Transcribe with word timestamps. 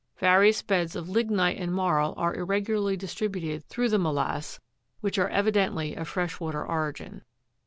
Various 0.17 0.63
beds 0.63 0.95
of 0.95 1.09
lignite 1.09 1.59
and 1.59 1.71
marl 1.71 2.15
are 2.17 2.33
irregularly 2.33 2.97
distributed 2.97 3.63
through 3.65 3.89
the 3.89 3.99
molasse, 3.99 4.59
which 4.99 5.19
are 5.19 5.29
evidently 5.29 5.93
of 5.93 6.07
fresh 6.07 6.39
water 6.39 6.65
origin. 6.65 7.23